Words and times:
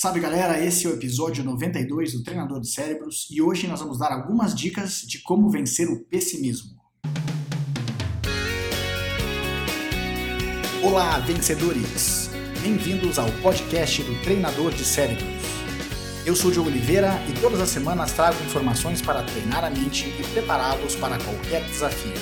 Sabe, 0.00 0.20
galera, 0.20 0.64
esse 0.64 0.86
é 0.86 0.90
o 0.90 0.92
episódio 0.92 1.42
92 1.42 2.12
do 2.12 2.22
Treinador 2.22 2.60
de 2.60 2.68
Cérebros 2.68 3.26
e 3.32 3.42
hoje 3.42 3.66
nós 3.66 3.80
vamos 3.80 3.98
dar 3.98 4.12
algumas 4.12 4.54
dicas 4.54 5.00
de 5.00 5.20
como 5.20 5.50
vencer 5.50 5.88
o 5.88 6.04
pessimismo. 6.04 6.78
Olá, 10.84 11.18
vencedores! 11.18 12.30
Bem-vindos 12.62 13.18
ao 13.18 13.28
podcast 13.42 14.00
do 14.04 14.22
Treinador 14.22 14.72
de 14.72 14.84
Cérebros. 14.84 15.26
Eu 16.24 16.36
sou 16.36 16.52
Diogo 16.52 16.70
Oliveira 16.70 17.20
e 17.28 17.40
todas 17.40 17.60
as 17.60 17.68
semanas 17.68 18.12
trago 18.12 18.40
informações 18.44 19.02
para 19.02 19.24
treinar 19.24 19.64
a 19.64 19.70
mente 19.70 20.14
e 20.16 20.22
prepará-los 20.32 20.94
para 20.94 21.18
qualquer 21.18 21.64
desafio. 21.64 22.14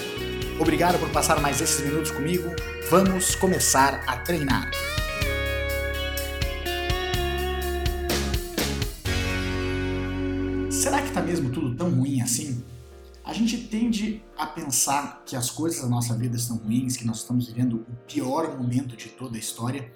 Obrigado 0.59 0.99
por 0.99 1.11
passar 1.11 1.43
mais 1.43 1.61
esses 1.61 1.85
minutos 1.85 2.11
comigo. 2.11 2.49
Vamos 2.89 3.35
começar 3.35 4.03
a 4.07 4.17
treinar. 4.17 4.71
Está 11.17 11.27
mesmo 11.27 11.49
tudo 11.49 11.75
tão 11.75 11.89
ruim 11.89 12.21
assim? 12.21 12.63
A 13.25 13.33
gente 13.33 13.57
tende 13.57 14.23
a 14.37 14.47
pensar 14.47 15.23
que 15.25 15.35
as 15.35 15.49
coisas 15.49 15.81
da 15.81 15.89
nossa 15.89 16.15
vida 16.15 16.37
estão 16.37 16.59
ruins, 16.59 16.95
que 16.95 17.07
nós 17.07 17.21
estamos 17.21 17.47
vivendo 17.47 17.87
o 17.89 17.97
pior 18.07 18.55
momento 18.59 18.95
de 18.95 19.09
toda 19.09 19.35
a 19.35 19.39
história, 19.39 19.91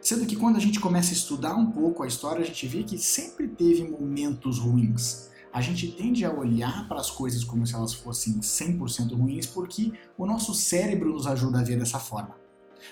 sendo 0.00 0.24
que 0.24 0.36
quando 0.36 0.56
a 0.56 0.60
gente 0.60 0.80
começa 0.80 1.10
a 1.10 1.12
estudar 1.12 1.54
um 1.54 1.70
pouco 1.70 2.02
a 2.02 2.06
história, 2.06 2.40
a 2.40 2.46
gente 2.46 2.66
vê 2.66 2.82
que 2.82 2.96
sempre 2.96 3.46
teve 3.46 3.86
momentos 3.86 4.58
ruins. 4.58 5.28
A 5.52 5.60
gente 5.60 5.86
tende 5.88 6.24
a 6.24 6.32
olhar 6.32 6.88
para 6.88 6.98
as 6.98 7.10
coisas 7.10 7.44
como 7.44 7.66
se 7.66 7.74
elas 7.74 7.92
fossem 7.92 8.40
100% 8.40 9.14
ruins 9.14 9.44
porque 9.44 9.92
o 10.16 10.24
nosso 10.24 10.54
cérebro 10.54 11.12
nos 11.12 11.26
ajuda 11.26 11.60
a 11.60 11.62
ver 11.62 11.78
dessa 11.78 11.98
forma. 11.98 12.34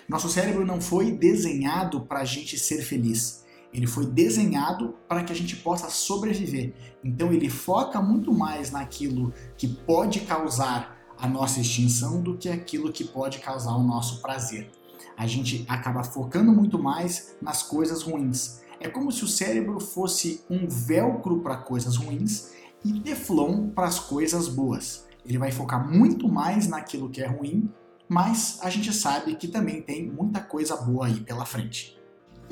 Nosso 0.07 0.29
cérebro 0.29 0.67
não 0.67 0.79
foi 0.79 1.11
desenhado 1.11 2.03
para 2.03 2.21
a 2.21 2.25
gente 2.27 2.59
ser 2.59 2.83
feliz. 2.83 3.43
Ele 3.73 3.87
foi 3.87 4.07
desenhado 4.07 4.95
para 5.09 5.25
que 5.25 5.33
a 5.33 5.37
gente 5.37 5.57
possa 5.57 5.89
sobreviver. 5.89 6.75
Então 7.03 7.33
ele 7.33 7.49
foca 7.49 8.01
muito 8.03 8.33
mais 8.33 8.71
naquilo 8.71 9.33
que 9.57 9.67
pode 9.67 10.21
causar 10.21 10.99
a 11.19 11.27
nossa 11.27 11.61
extinção 11.61 12.21
do 12.21 12.37
que 12.37 12.49
aquilo 12.49 12.93
que 12.93 13.05
pode 13.05 13.39
causar 13.39 13.77
o 13.77 13.83
nosso 13.83 14.21
prazer. 14.21 14.71
A 15.17 15.27
gente 15.27 15.65
acaba 15.69 16.03
focando 16.03 16.53
muito 16.53 16.79
mais 16.79 17.37
nas 17.41 17.63
coisas 17.63 18.03
ruins. 18.03 18.61
É 18.81 18.89
como 18.89 19.13
se 19.13 19.25
o 19.25 19.29
cérebro 19.29 19.79
fosse 19.81 20.45
um 20.51 20.67
velcro 20.69 21.41
para 21.41 21.57
coisas 21.57 21.97
ruins 21.97 22.51
e 22.85 23.01
teflon 23.01 23.69
para 23.69 23.87
as 23.87 23.99
coisas 23.99 24.49
boas. 24.49 25.07
Ele 25.25 25.39
vai 25.39 25.53
focar 25.53 25.89
muito 25.89 26.29
mais 26.29 26.67
naquilo 26.67 27.09
que 27.09 27.23
é 27.23 27.27
ruim, 27.27 27.71
mas 28.09 28.59
a 28.61 28.69
gente 28.69 28.93
sabe 28.93 29.37
que 29.37 29.47
também 29.47 29.81
tem 29.81 30.11
muita 30.11 30.41
coisa 30.41 30.77
boa 30.77 31.07
aí 31.07 31.21
pela 31.21 31.47
frente. 31.47 32.02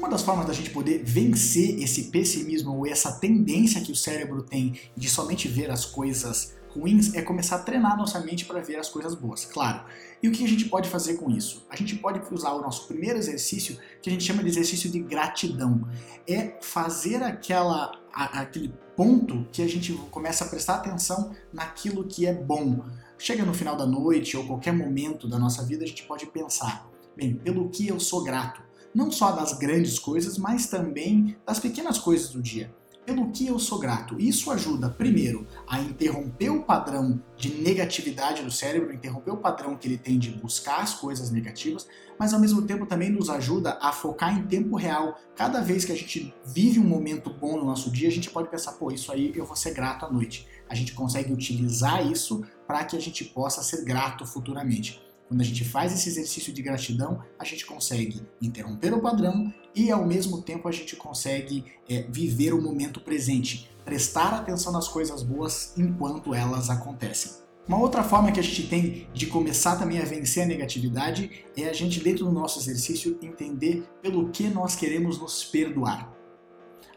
Uma 0.00 0.08
das 0.08 0.22
formas 0.22 0.46
da 0.46 0.54
gente 0.54 0.70
poder 0.70 1.04
vencer 1.04 1.78
esse 1.78 2.04
pessimismo 2.04 2.74
ou 2.74 2.86
essa 2.86 3.12
tendência 3.12 3.82
que 3.82 3.92
o 3.92 3.94
cérebro 3.94 4.42
tem 4.42 4.80
de 4.96 5.10
somente 5.10 5.46
ver 5.46 5.70
as 5.70 5.84
coisas 5.84 6.56
ruins 6.70 7.12
é 7.12 7.20
começar 7.20 7.56
a 7.56 7.58
treinar 7.58 7.98
nossa 7.98 8.18
mente 8.18 8.46
para 8.46 8.62
ver 8.62 8.76
as 8.76 8.88
coisas 8.88 9.14
boas, 9.14 9.44
claro. 9.44 9.84
E 10.22 10.26
o 10.26 10.32
que 10.32 10.42
a 10.42 10.48
gente 10.48 10.64
pode 10.70 10.88
fazer 10.88 11.18
com 11.18 11.30
isso? 11.30 11.66
A 11.68 11.76
gente 11.76 11.96
pode 11.96 12.22
usar 12.34 12.52
o 12.52 12.62
nosso 12.62 12.88
primeiro 12.88 13.18
exercício, 13.18 13.76
que 14.00 14.08
a 14.08 14.12
gente 14.12 14.24
chama 14.24 14.42
de 14.42 14.48
exercício 14.48 14.90
de 14.90 15.00
gratidão. 15.00 15.86
É 16.26 16.56
fazer 16.62 17.22
aquela, 17.22 17.92
a, 18.10 18.40
aquele 18.40 18.72
ponto 18.96 19.46
que 19.52 19.60
a 19.60 19.68
gente 19.68 19.92
começa 20.10 20.46
a 20.46 20.48
prestar 20.48 20.76
atenção 20.76 21.36
naquilo 21.52 22.08
que 22.08 22.24
é 22.24 22.32
bom. 22.32 22.82
Chega 23.18 23.44
no 23.44 23.52
final 23.52 23.76
da 23.76 23.84
noite 23.84 24.34
ou 24.34 24.46
qualquer 24.46 24.72
momento 24.72 25.28
da 25.28 25.38
nossa 25.38 25.62
vida, 25.62 25.84
a 25.84 25.86
gente 25.86 26.04
pode 26.04 26.24
pensar, 26.24 26.88
bem, 27.14 27.34
pelo 27.34 27.68
que 27.68 27.86
eu 27.86 28.00
sou 28.00 28.24
grato 28.24 28.69
não 28.94 29.10
só 29.10 29.32
das 29.32 29.58
grandes 29.58 29.98
coisas, 29.98 30.36
mas 30.38 30.66
também 30.66 31.36
das 31.46 31.58
pequenas 31.58 31.98
coisas 31.98 32.30
do 32.30 32.42
dia. 32.42 32.74
Pelo 33.06 33.30
que 33.32 33.46
eu 33.46 33.58
sou 33.58 33.78
grato. 33.78 34.20
Isso 34.20 34.50
ajuda, 34.50 34.88
primeiro, 34.88 35.46
a 35.66 35.80
interromper 35.80 36.50
o 36.50 36.62
padrão 36.62 37.20
de 37.36 37.54
negatividade 37.54 38.42
do 38.42 38.50
cérebro, 38.50 38.92
interromper 38.92 39.32
o 39.32 39.38
padrão 39.38 39.74
que 39.74 39.88
ele 39.88 39.96
tem 39.96 40.18
de 40.18 40.30
buscar 40.30 40.80
as 40.80 40.94
coisas 40.94 41.30
negativas, 41.30 41.88
mas 42.18 42.34
ao 42.34 42.38
mesmo 42.38 42.62
tempo 42.62 42.86
também 42.86 43.10
nos 43.10 43.30
ajuda 43.30 43.78
a 43.80 43.90
focar 43.90 44.38
em 44.38 44.46
tempo 44.46 44.76
real. 44.76 45.18
Cada 45.34 45.60
vez 45.60 45.84
que 45.84 45.92
a 45.92 45.96
gente 45.96 46.32
vive 46.44 46.78
um 46.78 46.84
momento 46.84 47.30
bom 47.30 47.56
no 47.56 47.64
nosso 47.64 47.90
dia, 47.90 48.06
a 48.06 48.12
gente 48.12 48.30
pode 48.30 48.48
pensar, 48.48 48.72
pô, 48.72 48.92
isso 48.92 49.10
aí 49.10 49.32
eu 49.34 49.46
vou 49.46 49.56
ser 49.56 49.72
grato 49.72 50.04
à 50.04 50.12
noite. 50.12 50.46
A 50.68 50.74
gente 50.74 50.92
consegue 50.92 51.32
utilizar 51.32 52.06
isso 52.06 52.44
para 52.66 52.84
que 52.84 52.96
a 52.96 53.00
gente 53.00 53.24
possa 53.24 53.62
ser 53.62 53.82
grato 53.82 54.24
futuramente. 54.26 55.02
Quando 55.30 55.42
a 55.42 55.44
gente 55.44 55.64
faz 55.64 55.92
esse 55.92 56.08
exercício 56.08 56.52
de 56.52 56.60
gratidão, 56.60 57.22
a 57.38 57.44
gente 57.44 57.64
consegue 57.64 58.20
interromper 58.42 58.92
o 58.92 59.00
padrão 59.00 59.54
e 59.72 59.88
ao 59.88 60.04
mesmo 60.04 60.42
tempo 60.42 60.66
a 60.66 60.72
gente 60.72 60.96
consegue 60.96 61.64
é, 61.88 62.02
viver 62.02 62.52
o 62.52 62.60
momento 62.60 63.00
presente, 63.00 63.70
prestar 63.84 64.34
atenção 64.34 64.72
nas 64.72 64.88
coisas 64.88 65.22
boas 65.22 65.72
enquanto 65.78 66.34
elas 66.34 66.68
acontecem. 66.68 67.30
Uma 67.68 67.78
outra 67.78 68.02
forma 68.02 68.32
que 68.32 68.40
a 68.40 68.42
gente 68.42 68.66
tem 68.66 69.06
de 69.14 69.28
começar 69.28 69.76
também 69.76 70.00
a 70.00 70.04
vencer 70.04 70.42
a 70.42 70.46
negatividade 70.46 71.44
é 71.56 71.68
a 71.68 71.72
gente, 71.72 72.00
dentro 72.00 72.24
do 72.24 72.32
nosso 72.32 72.58
exercício, 72.58 73.16
entender 73.22 73.84
pelo 74.02 74.30
que 74.30 74.48
nós 74.48 74.74
queremos 74.74 75.16
nos 75.16 75.44
perdoar. 75.44 76.12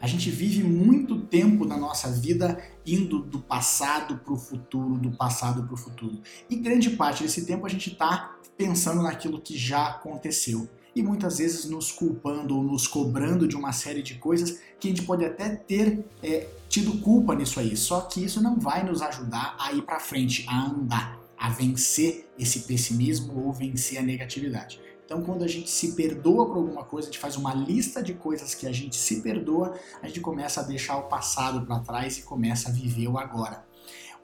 A 0.04 0.06
gente 0.06 0.30
vive 0.30 0.62
muito 0.62 1.18
tempo 1.18 1.64
na 1.64 1.78
nossa 1.78 2.10
vida 2.10 2.62
indo 2.84 3.20
do 3.20 3.40
passado 3.40 4.18
para 4.18 4.34
o 4.34 4.36
futuro, 4.36 4.98
do 4.98 5.10
passado 5.10 5.62
para 5.62 5.72
o 5.72 5.78
futuro. 5.78 6.20
E 6.50 6.56
grande 6.56 6.90
parte 6.90 7.22
desse 7.22 7.46
tempo 7.46 7.64
a 7.64 7.70
gente 7.70 7.92
está 7.92 8.36
pensando 8.54 9.02
naquilo 9.02 9.40
que 9.40 9.56
já 9.56 9.86
aconteceu. 9.86 10.68
E 10.94 11.02
muitas 11.02 11.38
vezes 11.38 11.64
nos 11.64 11.90
culpando 11.90 12.54
ou 12.54 12.62
nos 12.62 12.86
cobrando 12.86 13.48
de 13.48 13.56
uma 13.56 13.72
série 13.72 14.02
de 14.02 14.16
coisas 14.16 14.60
que 14.78 14.88
a 14.88 14.90
gente 14.90 15.06
pode 15.06 15.24
até 15.24 15.48
ter 15.48 16.04
é, 16.22 16.48
tido 16.68 16.98
culpa 16.98 17.34
nisso 17.34 17.58
aí. 17.58 17.74
Só 17.74 18.02
que 18.02 18.22
isso 18.22 18.42
não 18.42 18.60
vai 18.60 18.84
nos 18.84 19.00
ajudar 19.00 19.56
a 19.58 19.72
ir 19.72 19.80
para 19.80 19.98
frente, 19.98 20.44
a 20.50 20.66
andar, 20.66 21.18
a 21.34 21.48
vencer 21.48 22.28
esse 22.38 22.60
pessimismo 22.60 23.42
ou 23.42 23.54
vencer 23.54 23.96
a 23.96 24.02
negatividade. 24.02 24.78
Então, 25.04 25.22
quando 25.22 25.44
a 25.44 25.48
gente 25.48 25.70
se 25.70 25.92
perdoa 25.92 26.46
por 26.46 26.56
alguma 26.56 26.84
coisa, 26.84 27.08
a 27.08 27.10
gente 27.12 27.20
faz 27.20 27.36
uma 27.36 27.52
lista 27.52 28.02
de 28.02 28.14
coisas 28.14 28.54
que 28.54 28.66
a 28.66 28.72
gente 28.72 28.96
se 28.96 29.20
perdoa, 29.20 29.74
a 30.02 30.06
gente 30.06 30.20
começa 30.20 30.60
a 30.60 30.64
deixar 30.64 30.96
o 30.96 31.08
passado 31.08 31.66
para 31.66 31.80
trás 31.80 32.18
e 32.18 32.22
começa 32.22 32.70
a 32.70 32.72
viver 32.72 33.08
o 33.08 33.18
agora. 33.18 33.64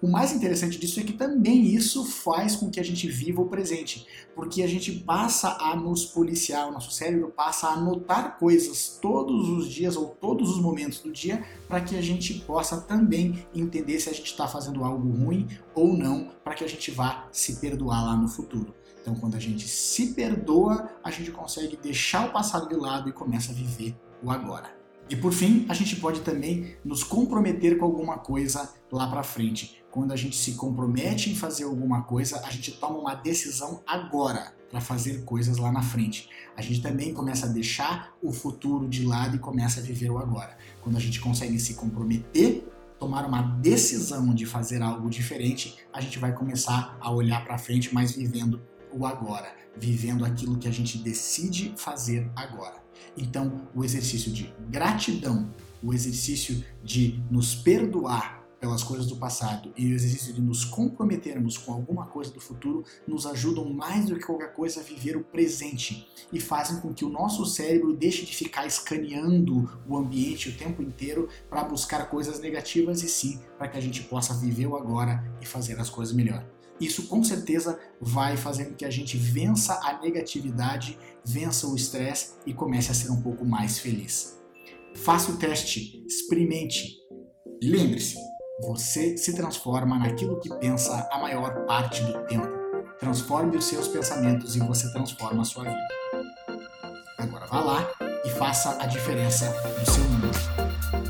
O 0.03 0.09
mais 0.09 0.33
interessante 0.33 0.79
disso 0.79 0.99
é 0.99 1.03
que 1.03 1.13
também 1.13 1.67
isso 1.75 2.07
faz 2.07 2.57
com 2.57 2.71
que 2.71 2.81
a 2.81 2.83
gente 2.83 3.07
viva 3.07 3.43
o 3.43 3.49
presente, 3.49 4.07
porque 4.35 4.63
a 4.63 4.67
gente 4.67 4.93
passa 4.93 5.59
a 5.61 5.77
nos 5.77 6.07
policiar, 6.07 6.67
o 6.67 6.73
nosso 6.73 6.91
cérebro 6.91 7.29
passa 7.29 7.67
a 7.67 7.75
anotar 7.75 8.39
coisas 8.39 8.99
todos 9.03 9.51
os 9.51 9.69
dias 9.71 9.97
ou 9.97 10.09
todos 10.09 10.49
os 10.49 10.59
momentos 10.59 11.01
do 11.01 11.13
dia 11.13 11.45
para 11.69 11.83
que 11.83 11.97
a 11.97 12.01
gente 12.01 12.33
possa 12.47 12.81
também 12.81 13.47
entender 13.55 14.01
se 14.01 14.09
a 14.09 14.15
gente 14.15 14.31
está 14.31 14.49
fazendo 14.49 14.83
algo 14.83 15.07
ruim 15.07 15.47
ou 15.75 15.93
não, 15.93 16.31
para 16.43 16.55
que 16.55 16.65
a 16.65 16.69
gente 16.69 16.91
vá 16.91 17.29
se 17.31 17.57
perdoar 17.57 18.03
lá 18.03 18.17
no 18.17 18.27
futuro. 18.27 18.80
Então, 19.01 19.15
quando 19.15 19.35
a 19.35 19.41
gente 19.41 19.67
se 19.67 20.15
perdoa, 20.15 20.91
a 21.03 21.11
gente 21.11 21.31
consegue 21.31 21.77
deixar 21.77 22.29
o 22.29 22.33
passado 22.33 22.69
de 22.69 22.75
lado 22.75 23.09
e 23.09 23.13
começa 23.13 23.53
a 23.53 23.55
viver 23.55 23.97
o 24.23 24.31
agora. 24.31 24.79
E 25.09 25.17
por 25.17 25.33
fim, 25.33 25.67
a 25.69 25.75
gente 25.75 25.97
pode 25.97 26.21
também 26.21 26.77
nos 26.85 27.03
comprometer 27.03 27.77
com 27.79 27.85
alguma 27.85 28.19
coisa 28.19 28.73
lá 28.93 29.09
para 29.09 29.25
frente. 29.25 29.83
Quando 29.91 30.13
a 30.13 30.17
gente 30.17 30.37
se 30.37 30.53
compromete 30.53 31.31
em 31.31 31.35
fazer 31.35 31.65
alguma 31.65 32.03
coisa, 32.05 32.41
a 32.47 32.51
gente 32.51 32.71
toma 32.73 32.99
uma 32.99 33.15
decisão 33.15 33.83
agora 33.85 34.55
para 34.71 34.81
fazer 34.81 35.25
coisas 35.25 35.57
lá 35.57 35.73
na 35.73 35.83
frente. 35.83 36.29
A 36.57 36.63
gente 36.63 36.81
também 36.81 37.13
começa 37.13 37.47
a 37.47 37.49
deixar 37.49 38.15
o 38.23 38.33
futuro 38.33 38.89
de 38.89 39.05
lado 39.05 39.35
e 39.35 39.41
começa 39.41 39.81
a 39.81 39.83
viver 39.83 40.11
o 40.11 40.19
agora. 40.19 40.57
Quando 40.81 40.97
a 40.97 41.01
gente 41.01 41.21
consegue 41.21 41.59
se 41.59 41.75
comprometer 41.75 42.65
tomar 43.01 43.27
uma 43.27 43.41
decisão 43.41 44.33
de 44.33 44.47
fazer 44.47 44.83
algo 44.83 45.11
diferente, 45.11 45.77
a 45.93 46.01
gente 46.01 46.19
vai 46.19 46.33
começar 46.35 46.97
a 47.01 47.11
olhar 47.11 47.43
para 47.45 47.59
frente, 47.59 47.93
mas 47.93 48.13
vivendo 48.13 48.61
o 48.93 49.07
agora, 49.07 49.55
vivendo 49.77 50.25
aquilo 50.25 50.59
que 50.59 50.69
a 50.69 50.73
gente 50.73 50.99
decide 50.99 51.75
fazer 51.77 52.31
agora. 52.37 52.83
Então, 53.17 53.69
o 53.75 53.85
exercício 53.85 54.31
de 54.31 54.53
gratidão, 54.69 55.53
o 55.83 55.93
exercício 55.93 56.65
de 56.83 57.23
nos 57.31 57.55
perdoar 57.55 58.41
pelas 58.61 58.83
coisas 58.83 59.07
do 59.07 59.17
passado 59.17 59.73
e 59.77 59.87
o 59.87 59.95
exercício 59.95 60.35
de 60.35 60.41
nos 60.41 60.65
comprometermos 60.65 61.57
com 61.57 61.73
alguma 61.73 62.07
coisa 62.07 62.31
do 62.31 62.41
futuro 62.41 62.85
nos 63.09 63.27
ajudam 63.27 63.73
mais 63.73 64.05
do 64.05 64.17
que 64.17 64.27
qualquer 64.27 64.53
coisa 64.53 64.81
a 64.81 64.83
viver 64.83 65.17
o 65.17 65.25
presente 65.25 66.07
e 66.31 66.39
fazem 66.39 66.79
com 66.81 66.93
que 66.93 67.05
o 67.05 67.09
nosso 67.09 67.47
cérebro 67.47 67.97
deixe 67.97 68.25
de 68.27 68.37
ficar 68.37 68.67
escaneando 68.67 69.69
o 69.89 69.97
ambiente 69.97 70.51
o 70.51 70.57
tempo 70.57 70.83
inteiro 70.83 71.29
para 71.49 71.65
buscar 71.65 72.11
coisas 72.11 72.39
negativas 72.39 73.03
e 73.03 73.09
sim 73.09 73.41
para 73.57 73.69
que 73.69 73.79
a 73.79 73.81
gente 73.81 74.03
possa 74.03 74.35
viver 74.35 74.67
o 74.67 74.77
agora 74.77 75.25
e 75.41 75.47
fazer 75.47 75.81
as 75.81 75.89
coisas 75.89 76.15
melhor. 76.15 76.45
Isso 76.81 77.07
com 77.09 77.23
certeza 77.23 77.79
vai 78.01 78.37
fazer 78.37 78.67
com 78.67 78.75
que 78.75 78.85
a 78.85 78.91
gente 78.91 79.17
vença 79.17 79.75
a 79.83 80.01
negatividade, 80.01 80.99
vença 81.25 81.67
o 81.67 81.77
estresse 81.77 82.35
e 82.47 82.55
comece 82.55 82.91
a 82.91 82.95
ser 82.95 83.11
um 83.11 83.21
pouco 83.21 83.45
mais 83.45 83.79
feliz. 83.79 84.41
Faça 84.95 85.31
o 85.31 85.37
teste, 85.37 86.05
experimente. 86.07 86.97
Lembre-se, 87.63 88.17
você 88.63 89.17
se 89.17 89.35
transforma 89.35 89.99
naquilo 89.99 90.41
que 90.41 90.49
pensa 90.57 91.07
a 91.13 91.19
maior 91.19 91.67
parte 91.67 92.03
do 92.03 92.27
tempo. 92.27 92.49
Transforme 92.99 93.57
os 93.57 93.65
seus 93.67 93.89
pensamentos 93.89 94.57
e 94.57 94.61
você 94.61 94.91
transforma 94.93 95.43
a 95.43 95.45
sua 95.45 95.65
vida. 95.65 95.89
Agora 97.19 97.47
vá 97.47 97.61
lá 97.61 97.91
e 98.25 98.31
faça 98.31 98.83
a 98.83 98.87
diferença 98.87 99.55
no 99.79 99.87
seu 99.93 100.05
mundo. 100.05 101.10